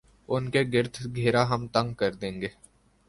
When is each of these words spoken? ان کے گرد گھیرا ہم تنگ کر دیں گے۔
ان 0.29 0.49
کے 0.49 0.63
گرد 0.73 1.15
گھیرا 1.15 1.43
ہم 1.49 1.67
تنگ 1.67 1.93
کر 1.93 2.13
دیں 2.13 2.41
گے۔ 2.41 2.47